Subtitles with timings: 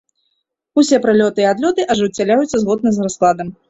[0.83, 3.59] Усе прылёты і адлёты ажыццяўляюцца згодна з раскладам.